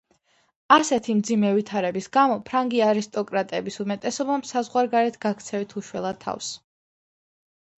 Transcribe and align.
ასეთი 0.75 1.15
მძიმე 1.17 1.51
ვითარების 1.57 2.07
გამო 2.17 2.37
ფრანგი 2.47 2.81
არისტოკრატების 2.85 3.77
უმეტესობამ 3.85 4.45
საზღვარგარეთ 4.53 5.21
გაქცევით 5.27 5.77
უშველა 5.83 6.15
თავს. 6.25 6.49